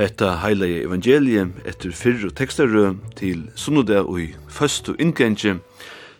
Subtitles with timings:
[0.00, 2.36] Hetta heila evangelium etter fyrr og
[3.20, 5.58] til sunnudag og i første inngengje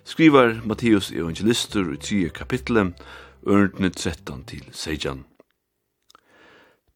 [0.04, 2.92] skrivar Matteus evangelister i tredje kapitlet,
[3.48, 5.24] ørndene 13 til 16.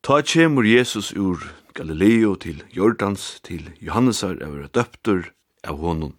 [0.04, 1.40] Ta kjemur Jesus ur
[1.72, 5.32] Galileo til Jordans til Johannesar er vera døptur
[5.64, 6.12] av honom.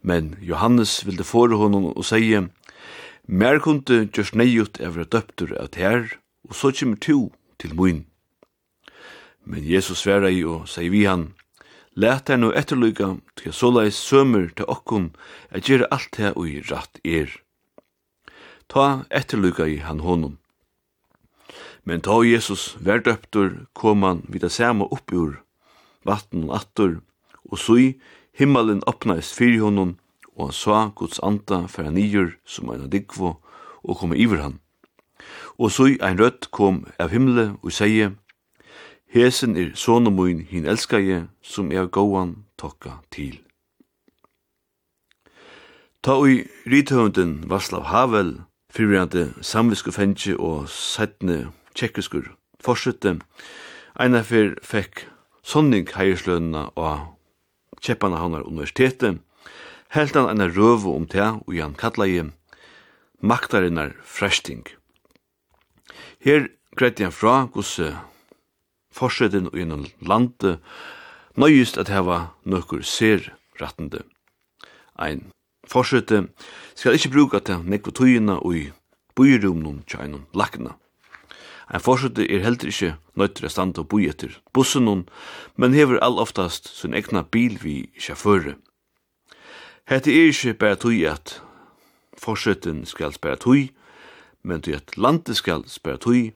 [0.00, 2.48] Men Johannes vilde fore honom og seie,
[3.28, 6.16] Mer kunde gjørs neiut er vera døptur av ter,
[6.48, 7.28] og så kjemur tu
[7.60, 8.07] til moin.
[9.48, 11.30] Men Jesus sværa i og sier vi han,
[11.96, 15.08] Læt her nå etterlyga, til såleis sømer til okkun
[15.50, 17.32] at gjere alt det ui ratt er.
[18.68, 20.36] Ta etterlyga i han honom.
[21.82, 25.40] Men ta Jesus vær døptur, kom han vid det samme oppgjord,
[26.04, 27.00] vatten og attur,
[27.48, 27.88] og så i
[28.36, 29.96] himmelen åpnais fyri honom,
[30.36, 33.38] og han sa Guds anta for han nyer som ein digvo,
[33.82, 34.60] og kom iver han.
[35.56, 38.12] Og så i ein rødt kom av himle og sier,
[39.08, 43.38] Hesen er sonu mun hin elskar je, som er gåan tokka til.
[46.04, 48.34] Ta ui rithøvunden Vaslav Havel,
[48.70, 52.28] fyrirande samvisku fengi og sætne tjekkiskur
[52.60, 53.16] forsøtte,
[53.98, 55.06] eina fyr fekk
[55.42, 57.08] sonning heierslønna og
[57.80, 59.22] kjeppana hannar universitetet,
[59.96, 62.28] helt han eina røvu om te og han kallaði
[63.24, 64.66] maktarinnar fresting.
[66.20, 67.94] Her greit han fra gosse
[68.98, 70.58] forsetin og innan lande,
[71.38, 74.02] nøyist at heva nokkur ser rattende.
[74.98, 75.30] Ein
[75.68, 76.26] forsete
[76.74, 78.64] skal ikkje bruka til nekva tøyina og i
[79.18, 80.74] bøyrumnum tja lakna.
[81.70, 85.06] Ein forsete er heller ikkje nøytur a standa og bøy etter bussunum,
[85.56, 88.56] men hever all oftast sin egna bil vi sjaføre.
[89.88, 91.38] Hette er ikkje bæra tøy at
[92.18, 93.68] forseten skal spæra tøy,
[94.42, 96.32] men tøy at landet skal spæra tøy,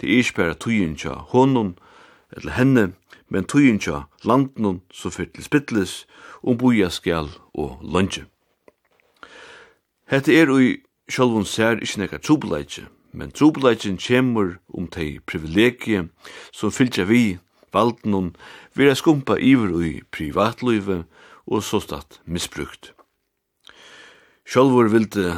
[0.00, 1.74] det er ikkje bare tøyen tja honom,
[2.36, 2.92] eller henne,
[3.28, 6.04] men tøyen tja landen så fyrt til spittles,
[6.42, 8.26] om boja skal og lunge.
[10.06, 10.76] Hette er ui
[11.10, 12.84] sjálvun sær ikkje nekka trubeleitje,
[13.16, 16.06] men trubeleitjen kjemur om tei privilegie
[16.52, 17.38] som fylgja vi
[17.74, 18.34] valdenon
[18.78, 21.04] vera skumpa iver ui privatluive
[21.46, 22.92] og såstatt misbrukt.
[24.46, 25.34] Sjálvur vilde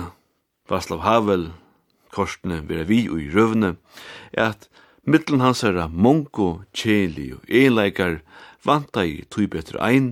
[0.68, 1.48] Vaslav Havel
[2.12, 3.76] korsne vera vi ui røvne
[4.36, 4.68] at
[5.08, 8.18] Mittlen hans herra mongo, kjeli og eleikar
[8.68, 10.10] vanta i tui betur ein,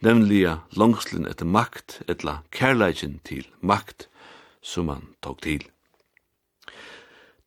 [0.00, 4.06] nemliga langslin etter makt, etla kærleikin til makt,
[4.64, 5.66] som han tok til.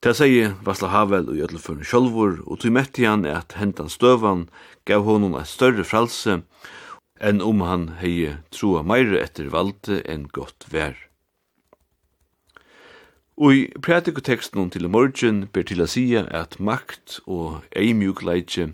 [0.05, 4.45] Det sier Vasla Havel og Gjødleføren sjolvor, og tui metti han at hentan støvan
[4.85, 6.43] gav honom et større fralse
[7.17, 11.06] enn om han hei troa meire etter valde enn godt vær.
[13.37, 18.71] Og i pratikoteksten til morgen ber til å si at makt og eimjukleitje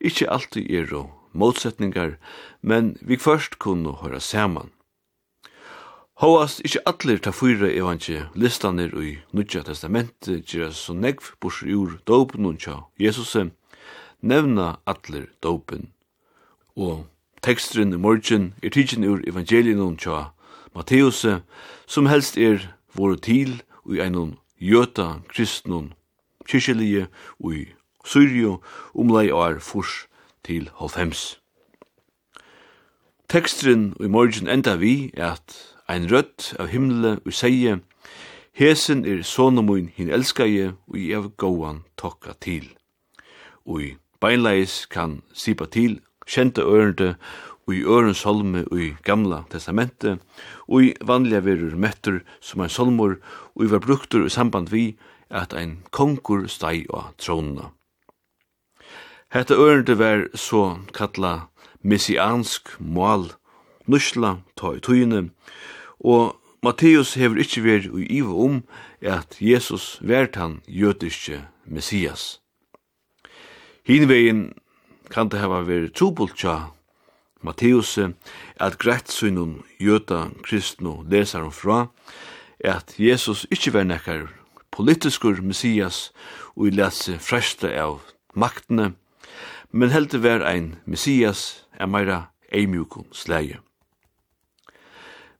[0.00, 2.16] ikkje alltid er og motsetningar,
[2.62, 4.70] men vi først kunne høyra saman.
[6.24, 12.00] Hóast ikkje atler ta fyra listan listanir i Nudja Testamentet gjerra så negv bursur ur
[12.06, 13.36] dopen og tja Jesus
[14.20, 15.92] nevna atler dopen.
[16.74, 17.04] Og
[17.42, 20.32] tekstrin i morgen er tidsin ur evangelien og tja
[20.74, 21.26] Matteus
[21.86, 23.62] som helst er vore til
[23.94, 25.92] i einun jöta kristnun
[26.48, 27.08] kyrkjelige
[27.52, 27.66] i
[28.04, 28.60] Syrio
[28.94, 30.06] umlai år furs
[30.44, 31.38] til halvfems.
[33.28, 37.80] Tekstrin i morgen enda vi at ein rødt av himle og seie
[38.58, 42.64] Hesen er sonomun hin elskaje og i av gåan tokka til.
[43.68, 43.90] Og i
[44.20, 47.14] beinleis kan sipa til, kjente ørende
[47.68, 50.18] og i øren solme og i gamla testamentet,
[50.68, 53.18] og i vanliga verur møtter som ein solmor,
[53.54, 54.96] og i var bruktur i samband vi
[55.30, 57.68] at ein konkur steg av tronene.
[59.28, 61.50] Hetta ørende var så kalla
[61.84, 63.34] messiansk mål,
[63.86, 65.28] nusla, ta i tøyene,
[66.00, 68.62] og Matteus hever ikkje ver i iva om
[69.04, 72.40] at Jesus vært han jødiske messias.
[73.86, 74.54] Hinvegin
[75.12, 76.72] kan det hava vært trobult tja
[77.42, 81.86] Matteus at greit synun jøta kristnu lesar um fra
[82.64, 84.26] at Jesus ikkje var nekkar
[84.74, 86.10] politiskur messias
[86.56, 88.00] og i lese fresta av
[88.34, 88.92] maktene,
[89.70, 92.18] men heldur var ein messias er meira
[92.52, 93.58] eimjukun slæge.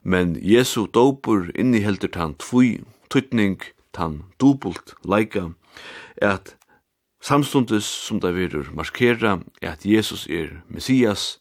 [0.02, 3.58] Men Jesu dopur inni heldur tan tvui, tutning
[3.92, 5.50] tan dubult leika,
[6.22, 6.54] at
[7.20, 11.38] samstundes som det verur markera at Jesus er messias,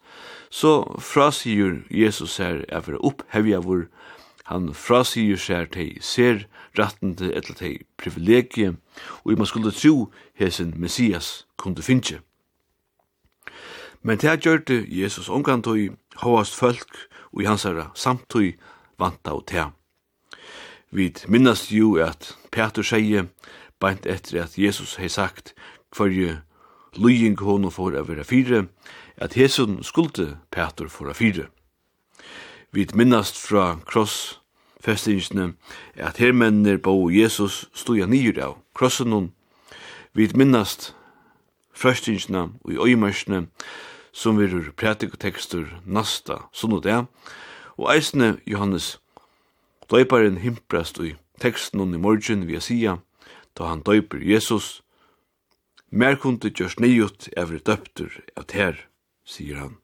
[0.49, 3.87] så frasigur Jesus her er for opphevja vår,
[4.47, 6.45] han frasigur seg til ser
[6.79, 8.77] ratten til et til privilegiet,
[9.25, 12.21] og man skulle tro hesen Messias kunde finne.
[14.01, 16.87] Men det gjør det Jesus omgantøy, hovast folk,
[17.33, 18.53] og i hans herre samtøy
[18.99, 19.71] vanta og tea.
[20.91, 23.27] Vi minnes jo at Peter sier,
[23.79, 25.53] beint etter at Jesus hei sagt,
[25.95, 26.39] hver
[26.95, 28.67] løying honom for å være fire,
[29.17, 31.47] at Hesun skulde Petur for a fyre.
[32.71, 34.39] Vi minnast fra kross
[34.81, 35.53] festingsne
[35.95, 39.31] at hermennir bo Jesus stuja nyr av krossen hon.
[40.13, 40.93] Vi minnast
[41.73, 43.47] frøstingsene og i øymarsne
[44.11, 47.05] som virur pratikotekstur nasta sunnodea
[47.77, 48.97] og eisne Johannes
[49.91, 52.97] døyparen himprast i teksten hon i morgen vi sia
[53.57, 54.81] da han døyper Jesus
[55.89, 58.87] mer kunde gjørs nyut evre døptur av ter
[59.27, 59.77] sier han.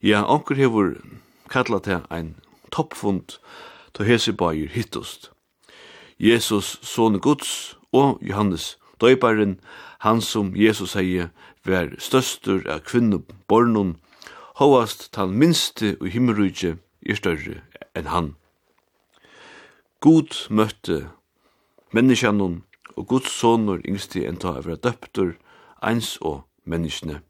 [0.00, 0.96] Ja, onker hevur
[1.52, 2.34] kallat til ein
[2.72, 3.38] toppfund
[3.94, 5.30] til hese bæir hittust.
[6.18, 9.60] Jesus, son Guds og Johannes, døyparen,
[9.98, 11.28] han som Jesus sier,
[11.64, 13.96] var størstur av kvinnum bornum,
[14.56, 17.60] hovast tan minste og himmelrujtje er større
[17.96, 18.34] enn han.
[20.00, 21.08] God møtte
[21.92, 22.62] menneskjanon
[22.96, 25.34] og Guds sonur yngsti enn ta av døptur,
[25.82, 27.20] eins og menneskene.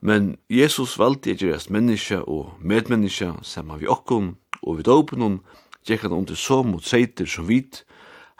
[0.00, 5.40] Men Jesus valgte ikke rest menneske og medmenneske sammen vi okkom og vi dåpenom,
[5.84, 7.84] gikk han under så mot seiter som vit,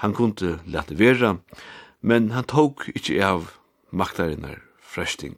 [0.01, 1.37] han kunne lete vera,
[2.01, 3.51] men han tok ikkje av
[3.93, 5.37] maktarinnar fresting.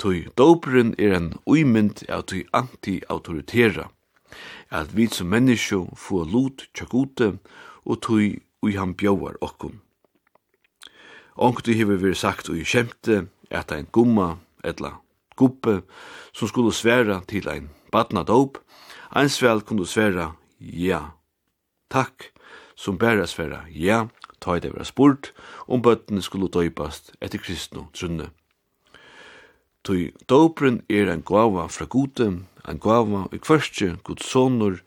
[0.00, 3.88] Tui doperen er en uimynd av tui anti-autoritera,
[4.70, 7.34] at vi som menneskje få lot tjakute
[7.84, 9.80] og tui ui han bjóar okkum.
[11.40, 14.98] Onkti hefur vi sagt og i kjemte at ein gumma etla
[15.40, 15.78] guppe
[16.36, 18.58] som skulle sværa til ein badna dop,
[19.16, 21.00] eins vel kundu sværa ja,
[21.88, 22.28] takk,
[22.76, 24.06] som bæra sværa ja,
[24.40, 25.32] ta det vera spurt,
[25.66, 28.28] om bøttene skulle døypast etter kristno trunne.
[29.80, 32.28] Tui dopren er ein gava fra gode,
[32.68, 34.82] ein gava i kvørstje guds sonur,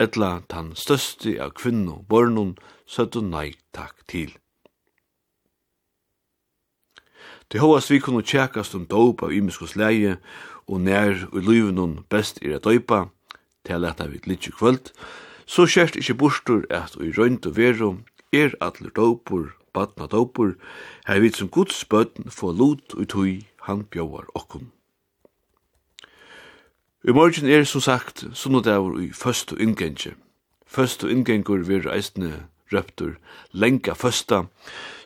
[0.00, 2.56] etla tan største av kvinno, bornon,
[2.88, 4.32] søttu nei takk til.
[7.52, 10.18] Det hovast vi kunne tjekast om dåp av imiskos leie,
[10.70, 13.08] og nær og lyven best er a døypa,
[13.66, 14.92] til at vi litt kvöld,
[15.46, 17.96] så kjert ikkje bostur at og i røynt og veru
[18.32, 20.54] er atler dåpur, badna dåpur,
[21.06, 24.70] her vi som guds bøtten få lot og tui han bjóar okkum.
[27.02, 30.14] I morgen er som sagt sunnodavur i først inngengje.
[30.66, 33.16] Først inngengur vir eisne røptur,
[33.52, 34.44] lenga føsta,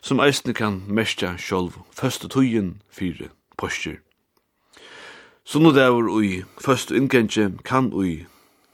[0.01, 3.97] som eisne kan mestja sjolv, føsta tøyen fire postur.
[5.45, 8.25] Sunnu dagur ui føstu inngengje kan ui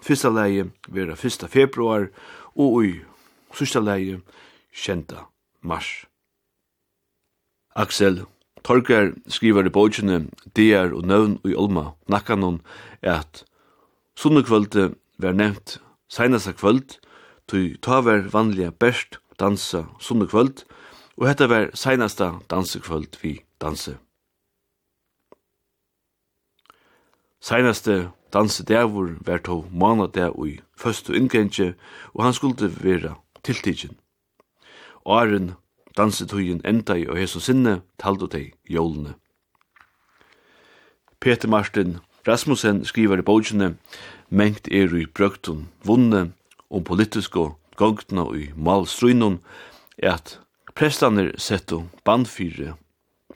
[0.02, 2.08] fyrsta leie vera fyrsta februar
[2.56, 2.92] og ui
[3.56, 4.22] sista leie
[4.72, 5.28] kjenta
[5.62, 6.06] mars.
[7.76, 8.24] Axel
[8.64, 12.62] Torger skriver i bókjene DR og nøvn og i Olma nakkanon
[13.02, 13.44] at
[14.16, 17.00] sunnekvölde var nevnt seinasta kvöld
[17.52, 20.64] tog ta var vanliga best dansa sunne kvöld,
[21.18, 23.98] og hetta var seinasta dansekvöld vi danse.
[27.42, 31.74] Seinaste dansedavur var to manadag og i første inngengje,
[32.14, 33.98] og han skulle vera tiltidgen.
[35.06, 35.52] Åren
[35.98, 39.16] dansetøyen enda i og heso sinne taldo dei jólene.
[41.20, 43.76] Peter Martin Rasmussen skriver i bókene,
[44.30, 46.34] mengt er i brøktun vunne,
[46.72, 49.40] om politiske gongtene i malstrøynen
[49.98, 50.38] er at
[50.76, 52.76] prestene setto bandfyre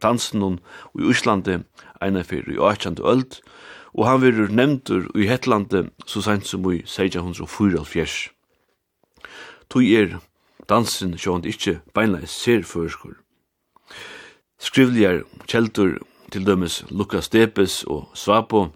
[0.01, 0.59] dansen og
[0.99, 1.59] i Íslandi
[2.03, 2.97] eina fyrir i 18.
[3.03, 3.39] öld,
[3.95, 8.31] og han verður nevntur i Hetlandi så sent som i 1644.
[9.69, 10.19] Tui er
[10.69, 13.15] dansen sjånd ikkje beinleis serførskur.
[14.59, 15.99] Skrivligar kjeltur
[16.31, 18.67] til dømes Lukas Depes og Svapo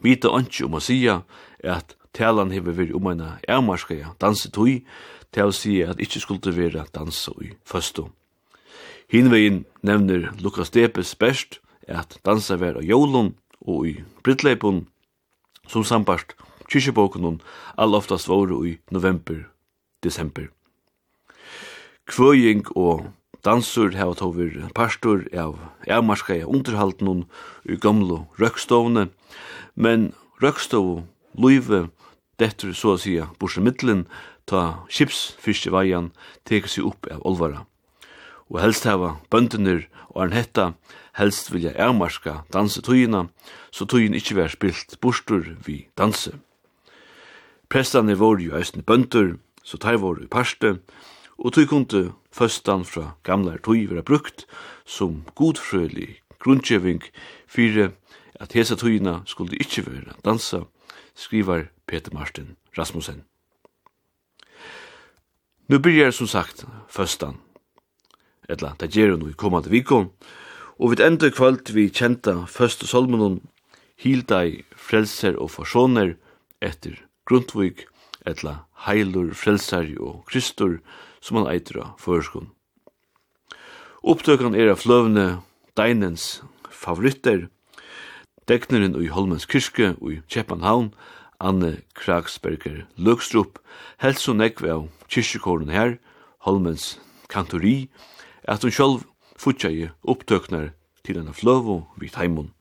[0.00, 1.20] vita anki om å sia
[1.64, 4.84] at talan hefur verið um eina ærmarskaja dansetui,
[5.30, 8.08] til å si at ikkje skulle vera dansa i føstu.
[9.10, 13.34] Hinvegin nevner Lukas Depes best at dansa vera av jólun
[13.66, 14.86] og i brittleipun,
[15.66, 16.34] som sambart
[16.70, 17.40] kyrkjebokunun
[17.78, 19.46] all oftast voru i november,
[20.02, 20.50] desember.
[22.10, 23.10] Kvøying og
[23.46, 27.24] dansur hava tovir pastor av ærmarskaja underhaltnum
[27.64, 29.08] i gamlo røkstovne,
[29.74, 30.12] men
[30.42, 31.02] røkstovu,
[31.34, 31.88] luive
[32.40, 34.06] dettur så å sige borsen middelen
[34.50, 36.10] ta skipsfiske veian
[36.48, 37.64] teker seg opp av olvara.
[38.50, 40.72] Og helst hava bøndener og arn hetta
[41.18, 43.28] helst vilja ærmarska dansetøyina,
[43.70, 46.32] så tøyin ikkje vær spilt borstur vi danse.
[47.70, 50.80] Prestane var jo eisne bønder, så tær var i parste,
[51.38, 52.02] og tøy kunde
[52.34, 54.46] føstan fra gamla tøy vera brukt
[54.84, 57.04] som godfrølig grundgjeving
[57.46, 57.92] fyrir
[58.40, 60.64] at hesa tøyina skulle ikkje vera dansa,
[61.14, 63.24] skrivar Peter Martin Rasmussen.
[65.66, 67.36] Nu byrjar som sagt førstan,
[68.48, 70.08] etla, det gjer no i kommande vikon,
[70.78, 73.40] og vi enda kvalt vi kjenta første solmenon,
[74.00, 76.14] hilda i frelser og forsoner
[76.62, 77.84] etter Grundtvig,
[78.26, 80.80] etla heilur, frelsari og kristur,
[81.22, 82.48] som han eitra førskon.
[84.02, 85.26] Opptøkan er av fløvne
[85.78, 87.48] Deinens favoritter,
[88.48, 90.90] dekneren i Holmens kyrke og i Kjeppanhavn
[91.40, 93.58] Anne Kragsberger Løgstrup,
[93.98, 95.96] helst så nekve av kyrkjekåren her,
[96.44, 97.88] Holmens kantori,
[98.44, 99.06] at hun sjálf
[99.40, 100.70] futjaje opptøknar
[101.04, 102.52] til henne fløvo vid heimun.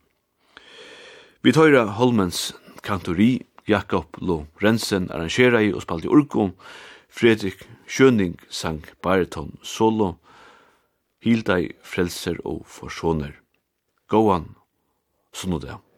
[1.44, 6.50] Vi tøyra Holmens kantori, Jakob Lo Rensen arrangera i og spalte i
[7.10, 10.18] Fredrik Schöning sang bariton solo,
[11.22, 13.34] Hildai frelser og forsoner.
[14.08, 14.56] Gåan,
[15.34, 15.89] sånn og det.